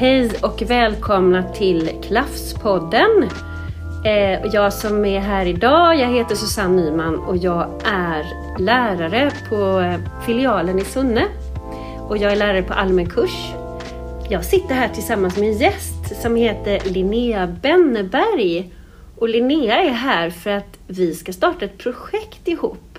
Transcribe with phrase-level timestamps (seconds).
[0.00, 3.28] Hej och välkomna till Klaffspodden.
[4.04, 8.24] Eh, jag som är här idag, jag heter Susanne Nyman och jag är
[8.58, 11.24] lärare på eh, filialen i Sunne.
[12.08, 13.52] Och jag är lärare på allmän kurs.
[14.30, 18.72] Jag sitter här tillsammans med en gäst som heter Linnea Benneberg.
[19.16, 22.89] Och Linnea är här för att vi ska starta ett projekt ihop.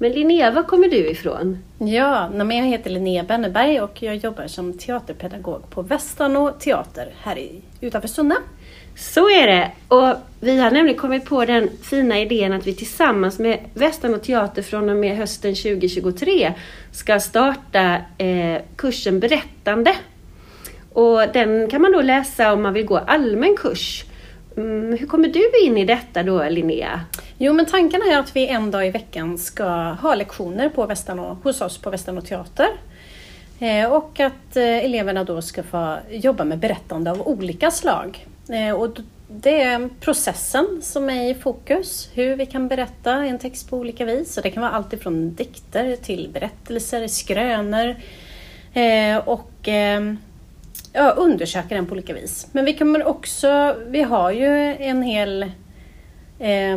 [0.00, 1.58] Men Linnea, var kommer du ifrån?
[1.78, 7.60] Ja, jag heter Linnea Benneberg och jag jobbar som teaterpedagog på Västanå teater här i,
[7.80, 8.34] utanför Sunne.
[8.96, 9.70] Så är det!
[9.88, 14.62] Och vi har nämligen kommit på den fina idén att vi tillsammans med Västanå teater
[14.62, 16.54] från och med hösten 2023
[16.92, 19.96] ska starta eh, kursen Berättande.
[20.92, 24.04] Och den kan man då läsa om man vill gå allmän kurs.
[24.58, 27.00] Mm, hur kommer du in i detta då Linnea?
[27.36, 31.38] Jo men tanken är att vi en dag i veckan ska ha lektioner på Västernå,
[31.42, 32.68] hos oss på Västanå teater.
[33.58, 38.26] Eh, och att eh, eleverna då ska få jobba med berättande av olika slag.
[38.48, 38.96] Eh, och
[39.28, 44.04] det är processen som är i fokus, hur vi kan berätta en text på olika
[44.04, 44.34] vis.
[44.34, 47.96] Så det kan vara allt ifrån dikter till berättelser, skrönor
[48.74, 50.18] eh, och ehm,
[50.92, 52.46] ja, undersöka den på olika vis.
[52.52, 55.42] Men vi kommer också, vi har ju en hel
[56.38, 56.76] eh,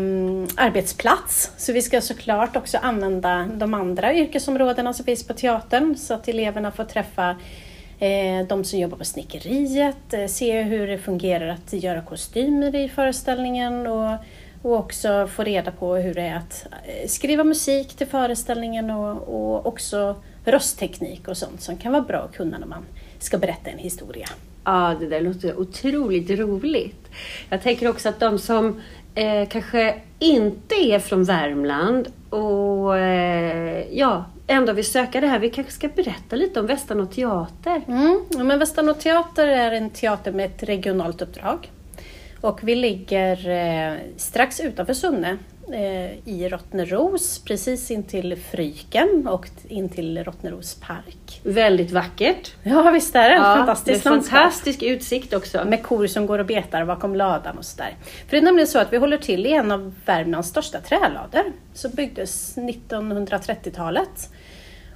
[0.55, 6.13] arbetsplats, så vi ska såklart också använda de andra yrkesområdena som finns på teatern så
[6.13, 7.35] att eleverna får träffa
[7.99, 12.89] eh, de som jobbar på snickeriet, eh, se hur det fungerar att göra kostymer i
[12.89, 14.17] föreställningen och,
[14.61, 19.17] och också få reda på hur det är att eh, skriva musik till föreställningen och,
[19.17, 20.15] och också
[20.45, 22.85] röstteknik och sånt som kan vara bra att kunna när man
[23.23, 24.27] ska berätta en historia.
[24.63, 27.07] Ja, det där låter otroligt roligt.
[27.49, 28.81] Jag tänker också att de som
[29.15, 35.39] eh, kanske inte är från Värmland och eh, ja, ändå vill söka det här.
[35.39, 37.81] Vi kanske ska berätta lite om Västanå teater?
[37.87, 41.71] Mm, ja, men Västanå teater är en teater med ett regionalt uppdrag.
[42.41, 45.37] Och vi ligger eh, strax utanför Sunne
[46.25, 51.41] i Rottneros, precis intill Fryken och intill Rottneros park.
[51.43, 52.51] Väldigt vackert.
[52.63, 55.65] Ja visst är det, ja, fantastiskt med fantastisk utsikt också.
[55.65, 57.95] Med kor som går och betar bakom ladan och sådär.
[58.01, 61.43] För det är nämligen så att vi håller till i en av Värmlands största trälador
[61.73, 64.29] som byggdes 1930-talet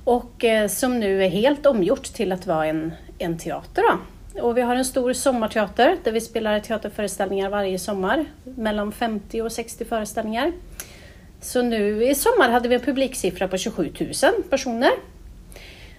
[0.03, 3.81] och eh, som nu är helt omgjort till att vara en, en teater.
[3.81, 3.97] Då.
[4.41, 8.25] Och vi har en stor sommarteater där vi spelar teaterföreställningar varje sommar.
[8.43, 10.51] Mellan 50 och 60 föreställningar.
[11.41, 14.91] Så nu i sommar hade vi en publiksiffra på 27 000 personer.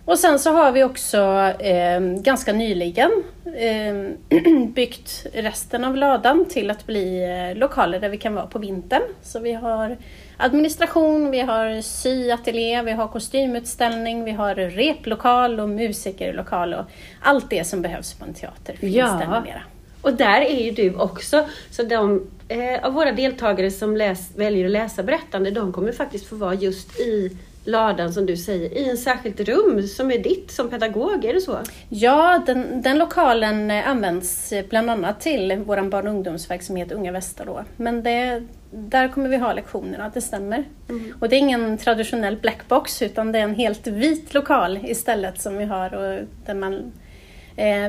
[0.06, 1.18] Och sen så har vi också
[1.58, 3.10] eh, ganska nyligen
[3.44, 4.38] eh,
[4.74, 9.02] byggt resten av ladan till att bli eh, lokaler där vi kan vara på vintern.
[9.22, 9.96] Så vi har
[10.36, 16.84] administration, vi har syateljé, vi har kostymutställning, vi har replokal och musikerlokal och
[17.20, 19.06] allt det som behövs på en teater finns ja.
[19.06, 19.62] där numera.
[20.02, 21.44] Och där är ju du också.
[21.70, 26.26] Så de eh, av våra deltagare som läs, väljer att läsa berättande, de kommer faktiskt
[26.26, 30.50] få vara just i ladan som du säger, i en särskilt rum som är ditt
[30.50, 31.58] som pedagog, är det så?
[31.88, 37.64] Ja, den, den lokalen används bland annat till vår barn och ungdomsverksamhet Unga Västerå.
[37.76, 40.64] Men det, där kommer vi ha lektionerna, det stämmer.
[40.88, 41.14] Mm.
[41.20, 45.58] Och det är ingen traditionell blackbox utan det är en helt vit lokal istället som
[45.58, 47.05] vi har och där man Eh,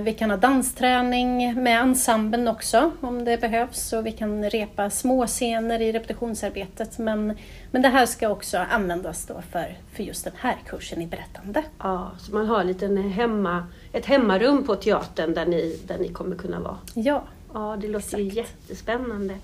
[0.04, 5.82] vi kan ha dansträning med ensemblen också om det behövs och vi kan repa småscener
[5.82, 6.98] i repetitionsarbetet.
[6.98, 7.38] Men,
[7.72, 11.64] men det här ska också användas då för, för just den här kursen i berättande.
[11.80, 16.36] Ja, så man har lite hemma, ett hemmarum på teatern där ni, där ni kommer
[16.36, 16.78] kunna vara.
[16.94, 17.24] Ja,
[17.54, 19.36] Ja, det låter ju jättespännande.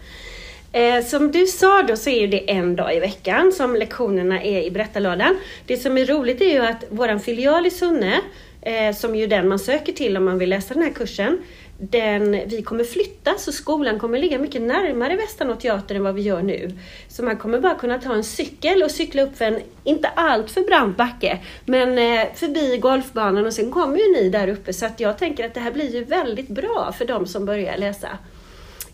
[0.72, 4.62] Eh, som du sa då så är det en dag i veckan som lektionerna är
[4.62, 5.38] i berättarlådan.
[5.66, 8.22] Det som är roligt är ju att våran filial i Sunne
[8.66, 11.44] eh, som ju den man söker till om man vill läsa den här kursen,
[11.78, 16.22] den, vi kommer flytta så skolan kommer ligga mycket närmare Västanå teater än vad vi
[16.22, 16.78] gör nu.
[17.07, 20.51] Så man kommer bara kunna ta en cykel och cykla upp för en, inte allt
[20.51, 24.86] för brant backe, men eh, förbi golfbanan och sen kommer ju ni där uppe så
[24.86, 28.10] att jag tänker att det här blir ju väldigt bra för de som börjar läsa.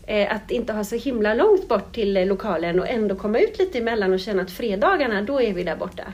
[0.06, 3.58] Eh, att inte ha så himla långt bort till eh, lokalen och ändå komma ut
[3.58, 6.04] lite emellan och känna att fredagarna, då är vi där borta.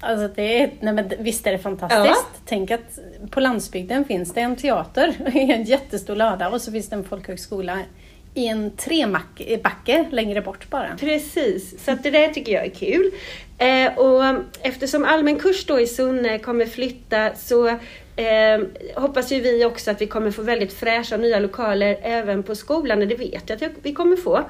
[0.00, 2.26] Alltså det är, nej men visst är det fantastiskt.
[2.34, 2.40] Ja.
[2.44, 2.98] Tänk att
[3.30, 7.04] på landsbygden finns det en teater i en jättestor lada och så finns det en
[7.04, 7.78] folkhögskola
[8.34, 10.96] i en trebacke längre bort bara.
[11.00, 13.10] Precis, så att det där tycker jag är kul.
[13.58, 17.68] Eh, och eftersom allmän kurs då i Sunne kommer flytta så
[18.16, 18.60] eh,
[18.94, 23.02] hoppas ju vi också att vi kommer få väldigt fräscha nya lokaler även på skolan,
[23.02, 24.44] och det vet jag att vi kommer få.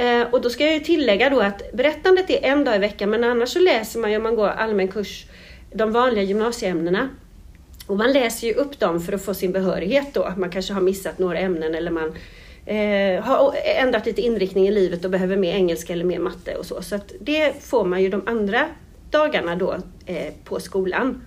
[0.00, 3.10] Eh, och då ska jag ju tillägga då att berättandet är en dag i veckan
[3.10, 5.26] men annars så läser man ju om man går allmän kurs
[5.72, 7.08] de vanliga gymnasieämnena.
[7.86, 10.32] Och man läser ju upp dem för att få sin behörighet då.
[10.36, 12.14] Man kanske har missat några ämnen eller man
[12.66, 16.66] eh, har ändrat lite inriktning i livet och behöver mer engelska eller mer matte och
[16.66, 16.82] så.
[16.82, 18.68] Så att det får man ju de andra
[19.10, 19.76] dagarna då
[20.06, 21.22] eh, på skolan.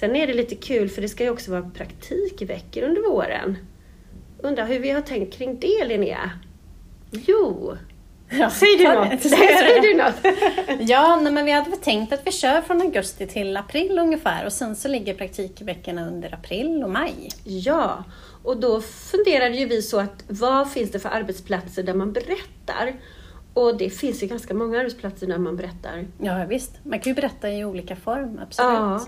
[0.00, 3.56] Sen är det lite kul för det ska ju också vara praktikveckor under våren.
[4.38, 6.30] Undrar hur vi har tänkt kring det Linnea?
[7.10, 7.76] Jo,
[8.30, 9.22] Ja, säg du något!
[9.22, 10.34] Säg du något!
[10.80, 14.46] Ja, nej, men vi hade väl tänkt att vi kör från augusti till april ungefär
[14.46, 17.28] och sen så ligger praktikveckorna under april och maj.
[17.44, 18.04] Ja,
[18.44, 22.94] och då funderade ju vi så att vad finns det för arbetsplatser där man berättar?
[23.56, 26.06] Och det finns ju ganska många arbetsplatser där man berättar.
[26.22, 28.70] Ja visst, man kan ju berätta i olika form, absolut.
[28.70, 29.00] Ja,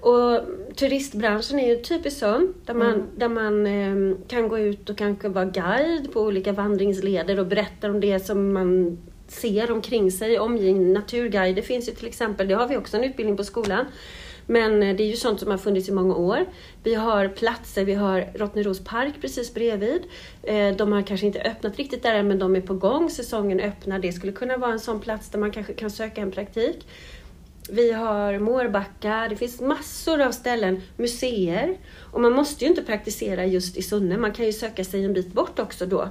[0.00, 0.40] och
[0.76, 3.06] turistbranschen är ju typiskt sån, där man, Mm.
[3.16, 7.90] där man eh, kan gå ut och kanske vara guide på olika vandringsleder och berätta
[7.90, 12.68] om det som man ser omkring sig, omgivning, naturguider finns ju till exempel, det har
[12.68, 13.86] vi också en utbildning på skolan.
[14.46, 16.46] Men eh, det är ju sånt som har funnits i många år.
[16.82, 20.02] Vi har platser, vi har Rottneros park precis bredvid.
[20.42, 23.10] Eh, de har kanske inte öppnat riktigt där än, men de är på gång.
[23.10, 23.98] Säsongen öppnar.
[23.98, 26.86] Det skulle kunna vara en sån plats där man kanske kan söka en praktik.
[27.70, 31.76] Vi har Mårbacka, det finns massor av ställen, museer.
[32.12, 35.12] Och man måste ju inte praktisera just i Sunne, man kan ju söka sig en
[35.12, 36.08] bit bort också då.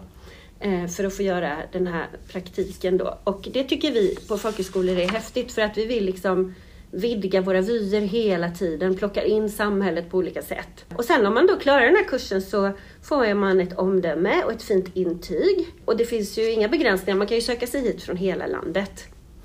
[0.59, 3.17] Eh, för att få göra den här praktiken då.
[3.23, 6.55] Och det tycker vi på folkhögskolor är häftigt för att vi vill liksom
[6.91, 10.85] vidga våra vyer hela tiden, plocka in samhället på olika sätt.
[10.95, 12.71] Och sen om man då klarar den här kursen så
[13.03, 15.67] får man ett omdöme och ett fint intyg.
[15.85, 19.03] Och det finns ju inga begränsningar, man kan ju söka sig hit från hela landet.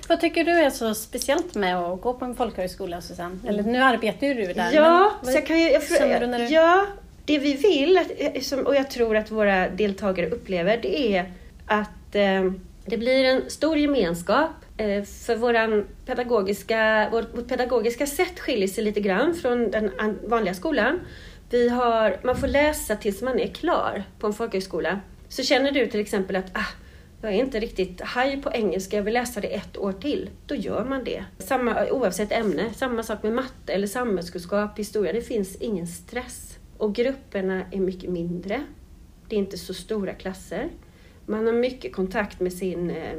[0.09, 3.39] Vad tycker du är så speciellt med att gå på en folkhögskola Susanne?
[3.47, 4.73] Eller nu arbetar ju du där.
[4.73, 6.45] Ja, men så jag kan ju, jag, känner du när du...
[6.45, 6.87] ja,
[7.25, 8.01] det vi vill,
[8.67, 11.33] och jag tror att våra deltagare upplever, det är
[11.67, 12.53] att eh,
[12.87, 14.51] det blir en stor gemenskap.
[14.77, 19.91] Eh, för våran pedagogiska, vårt, pedagogiska sätt skiljer sig lite grann från den
[20.25, 21.01] vanliga skolan.
[21.51, 25.01] Vi har, man får läsa tills man är klar på en folkhögskola.
[25.29, 26.67] Så känner du till exempel att ah,
[27.23, 30.31] jag är inte riktigt haj på engelska, jag vill läsa det ett år till.
[30.47, 31.25] Då gör man det.
[31.39, 32.75] Samma, oavsett ämne.
[32.75, 35.13] Samma sak med matte eller samhällskunskap, historia.
[35.13, 36.59] Det finns ingen stress.
[36.79, 38.63] Och grupperna är mycket mindre.
[39.29, 40.69] Det är inte så stora klasser.
[41.27, 43.15] Man har mycket kontakt med sin, eh,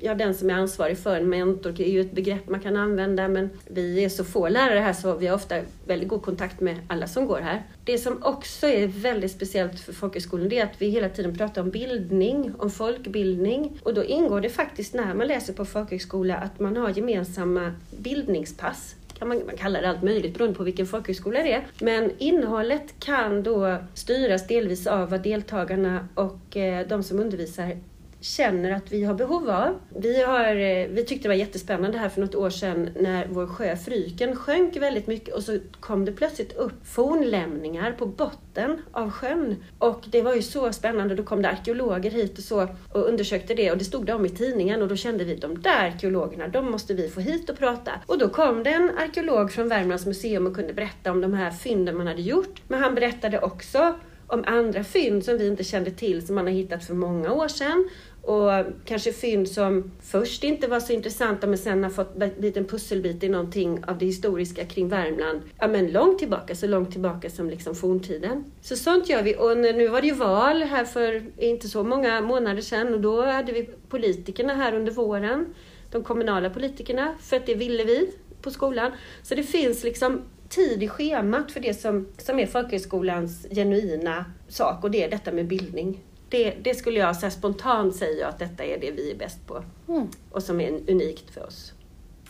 [0.00, 2.76] ja den som är ansvarig för en mentor, det är ju ett begrepp man kan
[2.76, 5.56] använda men vi är så få lärare här så vi har ofta
[5.86, 7.62] väldigt god kontakt med alla som går här.
[7.84, 11.62] Det som också är väldigt speciellt för folkhögskolan det är att vi hela tiden pratar
[11.62, 13.80] om bildning, om folkbildning.
[13.82, 18.94] Och då ingår det faktiskt när man läser på folkhögskola att man har gemensamma bildningspass
[19.18, 21.66] kan man, man kallar det allt möjligt beroende på vilken folkhögskola det är.
[21.80, 27.76] Men innehållet kan då styras delvis av vad deltagarna och eh, de som undervisar
[28.24, 29.80] känner att vi har behov av.
[29.96, 33.46] Vi, har, eh, vi tyckte det var jättespännande här för något år sedan när vår
[33.46, 39.10] sjö Fryken sjönk väldigt mycket och så kom det plötsligt upp fornlämningar på botten av
[39.10, 39.56] sjön.
[39.78, 41.14] Och det var ju så spännande.
[41.14, 44.26] Då kom det arkeologer hit och så och undersökte det och det stod det om
[44.26, 47.58] i tidningen och då kände vi de där arkeologerna, de måste vi få hit och
[47.58, 47.92] prata.
[48.06, 51.50] Och då kom det en arkeolog från Värmlands museum och kunde berätta om de här
[51.50, 52.62] fynden man hade gjort.
[52.68, 53.94] Men han berättade också
[54.26, 57.48] om andra fynd som vi inte kände till som man har hittat för många år
[57.48, 57.88] sedan.
[58.24, 58.50] Och
[58.84, 63.24] kanske fynd som först inte var så intressanta men sen har fått en en pusselbit
[63.24, 65.40] i någonting av det historiska kring Värmland.
[65.58, 68.44] Ja men långt tillbaka, så långt tillbaka som liksom forntiden.
[68.60, 69.36] Så sånt gör vi.
[69.36, 73.22] Och nu var det ju val här för inte så många månader sedan och då
[73.22, 75.54] hade vi politikerna här under våren.
[75.90, 78.10] De kommunala politikerna, för att det ville vi
[78.42, 78.92] på skolan.
[79.22, 84.84] Så det finns liksom tid i schemat för det som, som är folkhögskolans genuina sak
[84.84, 86.00] och det är detta med bildning.
[86.34, 89.64] Det, det skulle jag så spontant säga att detta är det vi är bäst på
[89.88, 90.08] Mm.
[90.30, 91.72] och som är unikt för oss.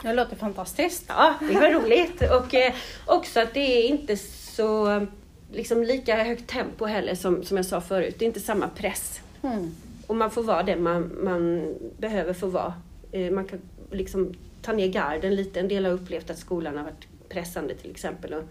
[0.02, 1.04] Det låter fantastiskt.
[1.08, 2.74] Ja, det var roligt och eh,
[3.06, 5.06] också att det är inte så
[5.52, 8.14] liksom lika högt tempo heller som, som jag sa förut.
[8.18, 9.20] Det är inte samma press.
[9.42, 9.74] Mm.
[10.06, 12.74] Och man får vara det man, man behöver få vara.
[13.12, 15.60] Eh, man kan liksom ta ner garden lite.
[15.60, 18.34] En del har upplevt att skolan har varit pressande till exempel.
[18.34, 18.42] Och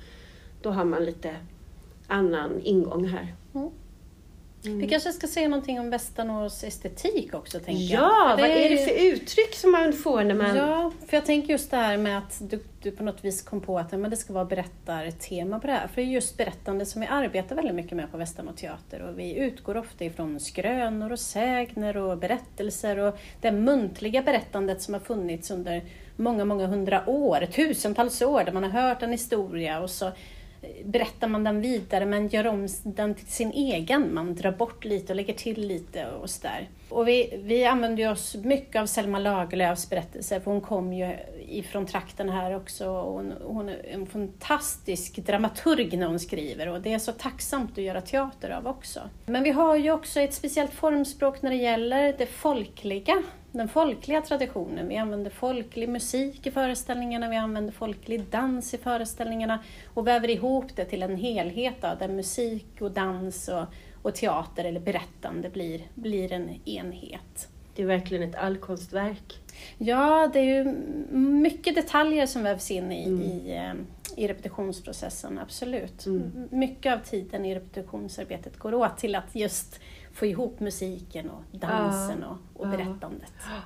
[0.62, 1.36] då har man lite
[2.07, 3.33] annan ingång här.
[3.53, 3.69] Mm.
[4.65, 4.79] Mm.
[4.79, 8.03] Vi kanske ska säga någonting om Västanås estetik också, tänker jag.
[8.03, 10.55] Ja, För vad är det för uttryck som man får när man...
[10.55, 13.62] Ja, för jag tänker just det här med att du, du på något vis kom
[13.62, 15.88] på att men det ska vara berättartema på det här.
[15.88, 19.01] För det är just berättande som vi arbetar väldigt mycket med på Västanå teater.
[19.01, 24.93] Och vi utgår ofta ifrån skrönor och sägner och berättelser och det muntliga berättandet som
[24.93, 25.82] har funnits under
[26.15, 30.12] många, många hundra år, tusentals år, där man har hört en historia och så
[30.84, 34.13] berättar man den vidare men gör om den till sin egen.
[34.13, 36.70] Man drar bort lite och lägger till lite och sådär.
[36.89, 41.15] Och vi, vi använder oss mycket av Selma Lagerlöfs berättelse, för hon kom ju
[41.47, 42.85] ifrån trakten här också.
[42.85, 47.83] Hon, hon är en fantastisk dramaturg när hon skriver och det är så tacksamt att
[47.83, 48.99] göra teater av också.
[49.25, 54.21] Men vi har ju också ett speciellt formspråk när det gäller det folkliga, den folkliga
[54.21, 54.87] traditionen.
[54.87, 59.59] Vi använder folklig musik i föreställningarna, vi använder folklig dans i föreställningarna
[59.93, 63.65] och väver ihop det till en helhet då, där musik och dans och
[64.03, 67.50] och teater eller berättande blir, blir en enhet.
[67.75, 69.39] Det är verkligen ett allkonstverk.
[69.77, 70.63] Ja, det är ju
[71.17, 73.22] mycket detaljer som vävs in i, mm.
[73.22, 73.74] i, eh,
[74.24, 76.05] i repetitionsprocessen, absolut.
[76.05, 76.48] Mm.
[76.51, 79.79] Mycket av tiden i repetitionsarbetet går åt till att just
[80.13, 82.38] få ihop musiken och dansen ja.
[82.53, 83.33] och, och berättandet.
[83.39, 83.62] Ja.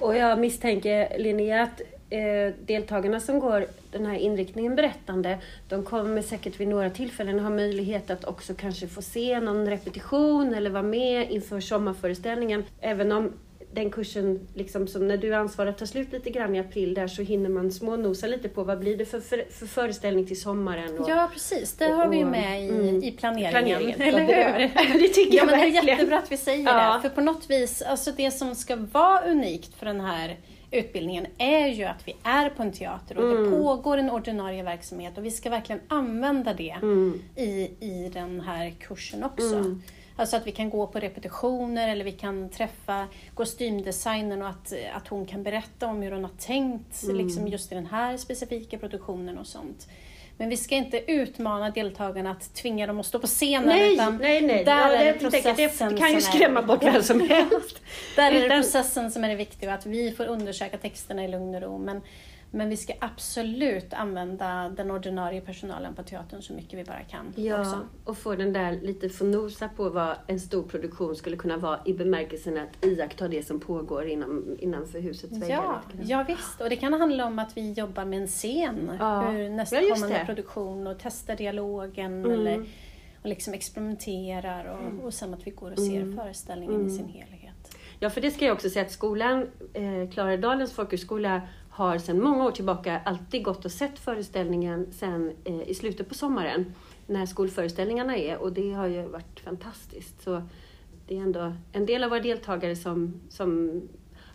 [0.00, 6.22] Och jag misstänker Linnea att eh, deltagarna som går den här inriktningen berättande, de kommer
[6.22, 10.82] säkert vid några tillfällen ha möjlighet att också kanske få se någon repetition eller vara
[10.82, 12.64] med inför sommarföreställningen.
[12.80, 13.32] Även om
[13.76, 17.22] den kursen, liksom som när du ansvarar tar slut lite grann i april där så
[17.22, 20.98] hinner man smånosa lite på vad blir det för, för, för föreställning till sommaren.
[20.98, 23.50] Och, ja precis, det har vi ju med i, mm, i planeringen.
[23.50, 24.00] planeringen.
[24.00, 24.98] Eller hur?
[25.00, 25.86] det tycker ja, jag men verkligen.
[25.86, 26.94] Det är jättebra att vi säger ja.
[26.94, 30.36] det, för på något vis, alltså det som ska vara unikt för den här
[30.76, 33.44] utbildningen är ju att vi är på en teater och mm.
[33.44, 37.22] det pågår en ordinarie verksamhet och vi ska verkligen använda det mm.
[37.36, 39.54] i, i den här kursen också.
[39.56, 39.82] Mm.
[40.16, 45.08] Alltså att vi kan gå på repetitioner eller vi kan träffa kostymdesignern och att, att
[45.08, 47.16] hon kan berätta om hur hon har tänkt mm.
[47.16, 49.88] liksom just i den här specifika produktionen och sånt.
[50.38, 53.68] Men vi ska inte utmana deltagarna att tvinga dem att stå på scenen.
[53.68, 54.64] Nej, utan nej, nej.
[54.64, 57.80] Där ja, är det processen det kan ju skrämma bort vem som helst.
[58.16, 61.28] där är det processen som är det viktiga och att vi får undersöka texterna i
[61.28, 61.78] lugn och ro.
[61.78, 62.02] Men
[62.56, 67.32] men vi ska absolut använda den ordinarie personalen på teatern så mycket vi bara kan.
[67.36, 67.88] Ja, också.
[68.04, 71.80] och få den där lite få nosa på vad en stor produktion skulle kunna vara
[71.84, 75.56] i bemärkelsen att iaktta det som pågår inom, innanför husets väggar.
[75.56, 79.30] Ja, ja, visst, och det kan handla om att vi jobbar med en scen, ja.
[79.30, 82.30] hur nästkommande ja, produktion och testar dialogen mm.
[82.30, 82.66] eller
[83.22, 85.00] och liksom experimenterar och, mm.
[85.00, 86.16] och sen att vi går och ser mm.
[86.16, 86.86] föreställningen mm.
[86.86, 87.76] i sin helhet.
[88.00, 91.42] Ja, för det ska jag också säga att skolan, eh, Klaradalens folkhögskola,
[91.76, 96.14] har sedan många år tillbaka alltid gått och sett föreställningen sen eh, i slutet på
[96.14, 96.74] sommaren
[97.06, 100.22] när skolföreställningarna är och det har ju varit fantastiskt.
[100.22, 100.42] Så
[101.06, 103.82] det är ändå en del av våra deltagare som, som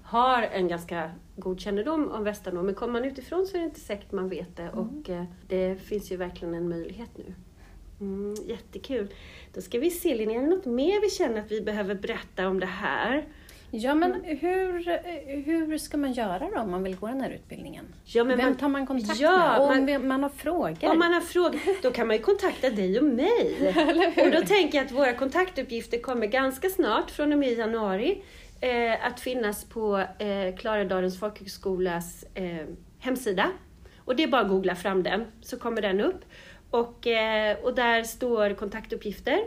[0.03, 3.79] har en ganska god kännedom om Västanå men kommer man utifrån så är det inte
[3.79, 4.79] säkert man vet det mm.
[4.79, 7.33] och eh, det finns ju verkligen en möjlighet nu.
[7.99, 9.13] Mm, jättekul!
[9.53, 12.47] Då ska vi se Linnea, är det något mer vi känner att vi behöver berätta
[12.47, 13.25] om det här?
[13.73, 14.37] Ja, men mm.
[14.37, 14.83] hur,
[15.45, 17.85] hur ska man göra då om man vill gå den här utbildningen?
[18.03, 19.59] Ja, men Vem man, tar man kontakt ja, med?
[19.59, 20.89] Och man, om man har frågor?
[20.91, 23.73] Om man har frågor, då kan man ju kontakta dig och mig.
[24.25, 28.23] och då tänker jag att våra kontaktuppgifter kommer ganska snart, från och med januari,
[28.61, 32.67] eh, att finnas på eh, Klaradalens folkhögskolas eh,
[32.99, 33.49] hemsida.
[33.97, 36.25] Och det är bara att googla fram den, så kommer den upp.
[36.69, 39.39] Och, eh, och där står kontaktuppgifter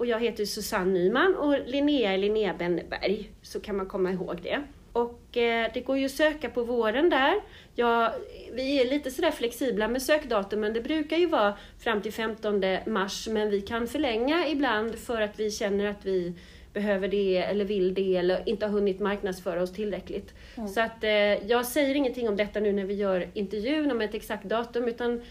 [0.00, 4.42] och jag heter Susanne Nyman och Linnea är Linnea Benneberg, så kan man komma ihåg
[4.42, 4.62] det.
[4.92, 7.34] Och eh, det går ju att söka på våren där.
[7.74, 8.14] Ja,
[8.52, 10.72] vi är lite sådär flexibla med sökdatumen.
[10.72, 15.40] Det brukar ju vara fram till 15 mars, men vi kan förlänga ibland för att
[15.40, 16.34] vi känner att vi
[16.72, 20.34] behöver det eller vill det eller inte har hunnit marknadsföra oss tillräckligt.
[20.56, 20.68] Mm.
[20.68, 21.10] Så att eh,
[21.50, 25.22] jag säger ingenting om detta nu när vi gör intervjun om ett exakt datum utan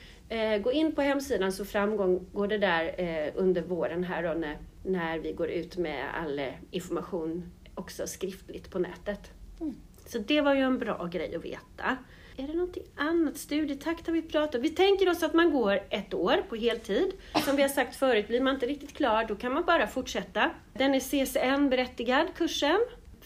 [0.64, 5.20] gå in på hemsidan så framgår det där eh, under våren här då när, när
[5.20, 9.32] vi går ut med all eh, information också skriftligt på nätet.
[9.62, 9.76] Mm.
[10.06, 11.98] Så det var ju en bra grej att veta.
[12.38, 13.38] Är det någonting annat?
[13.38, 14.62] Studietakt har vi pratat om.
[14.62, 17.12] Vi tänker oss att man går ett år på heltid.
[17.46, 20.52] Som vi har sagt förut, blir man inte riktigt klar då kan man bara fortsätta.
[20.74, 22.80] Den är CSN-berättigad, kursen.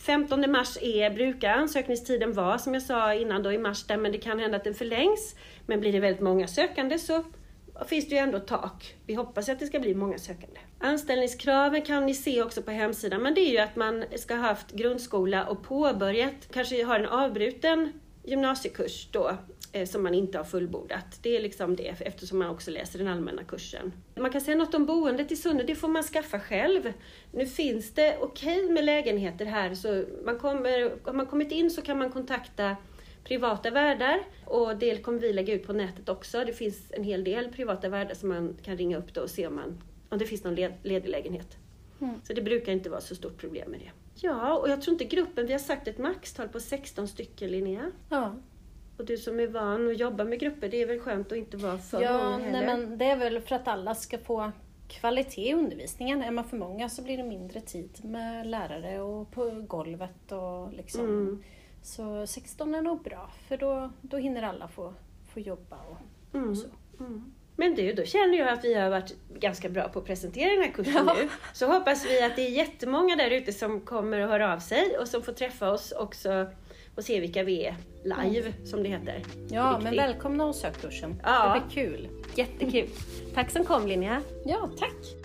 [0.05, 4.12] 15 mars är, brukar ansökningstiden vara, som jag sa innan, då i mars där, men
[4.12, 5.36] det kan hända att den förlängs.
[5.65, 7.24] Men blir det väldigt många sökande så
[7.86, 8.95] finns det ju ändå tak.
[9.05, 10.60] Vi hoppas att det ska bli många sökande.
[10.79, 14.48] Anställningskraven kan ni se också på hemsidan, men det är ju att man ska ha
[14.48, 17.93] haft grundskola och påbörjat, kanske har en avbruten
[18.24, 19.38] gymnasiekurs då,
[19.86, 21.20] som man inte har fullbordat.
[21.22, 23.94] Det är liksom det, eftersom man också läser den allmänna kursen.
[24.15, 26.94] Man kan säga något om boendet i Sunne, det får man skaffa själv.
[27.32, 31.72] Nu finns det okej okay med lägenheter här, så man kommer, har man kommit in
[31.72, 32.75] så kan man kontakta
[33.24, 36.44] privata värdar och det kommer vi lägga ut på nätet också.
[36.46, 39.48] Det finns en hel del privata värdar som man kan ringa upp då och se
[39.48, 41.58] om, man, om det finns någon ledig lägenhet.
[42.01, 42.22] Mm.
[42.24, 43.92] Så det brukar inte vara så stort problem med det.
[44.15, 47.92] Ja, och jag tror inte gruppen, vi har sagt ett maxtal på 16 stycken Linnea.
[48.10, 48.36] Ja.
[49.03, 51.57] Och du som är van att jobba med grupper, det är väl skönt att inte
[51.57, 52.51] vara för ja, många heller?
[52.51, 54.51] Nej, men det är väl för att alla ska få
[54.88, 56.22] kvalitet i undervisningen.
[56.24, 60.31] Är man för många så blir det mindre tid med lärare och på golvet.
[60.31, 61.01] Och liksom.
[61.01, 61.43] Mm.
[61.81, 64.93] Så 16 är nog bra för då, då hinner alla få,
[65.33, 65.98] få jobba och,
[66.36, 66.50] Mm.
[66.50, 66.67] och så.
[67.55, 70.63] Men du, då känner jag att vi har varit ganska bra på att presentera den
[70.63, 71.13] här kursen Ja.
[71.13, 71.29] nu.
[71.53, 74.98] Så hoppas vi att det är jättemånga där ute som kommer att höra av sig
[74.98, 76.45] och som får träffa oss också
[76.96, 79.22] och se vilka vi är live, som det heter.
[79.50, 81.22] Ja, men välkomna och sök kursen.
[81.24, 81.54] Ja.
[81.54, 82.10] Det blir kul.
[82.36, 82.90] Jättekul.
[83.34, 84.22] Tack som kom Linnea.
[84.46, 85.23] Ja, tack!